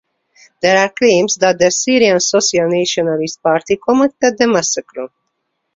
[0.63, 5.09] There are claims that the Syrian Social Nationalist Party committed the massacre.